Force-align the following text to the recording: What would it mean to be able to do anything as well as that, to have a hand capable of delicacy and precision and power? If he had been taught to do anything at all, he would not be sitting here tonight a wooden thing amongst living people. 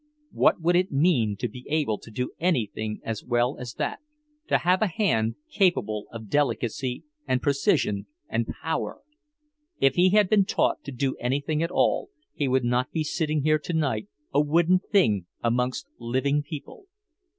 What 0.31 0.59
would 0.61 0.75
it 0.75 0.91
mean 0.91 1.37
to 1.37 1.47
be 1.47 1.63
able 1.69 1.99
to 1.99 2.09
do 2.09 2.31
anything 2.39 3.01
as 3.03 3.23
well 3.23 3.59
as 3.59 3.75
that, 3.75 3.99
to 4.47 4.57
have 4.57 4.81
a 4.81 4.87
hand 4.87 5.35
capable 5.51 6.07
of 6.11 6.27
delicacy 6.27 7.03
and 7.27 7.39
precision 7.39 8.07
and 8.27 8.47
power? 8.47 9.01
If 9.79 9.93
he 9.97 10.09
had 10.09 10.27
been 10.27 10.45
taught 10.45 10.83
to 10.85 10.91
do 10.91 11.15
anything 11.19 11.61
at 11.61 11.69
all, 11.69 12.09
he 12.33 12.47
would 12.47 12.65
not 12.65 12.91
be 12.91 13.03
sitting 13.03 13.43
here 13.43 13.59
tonight 13.59 14.07
a 14.33 14.41
wooden 14.41 14.79
thing 14.79 15.27
amongst 15.43 15.87
living 15.99 16.41
people. 16.41 16.87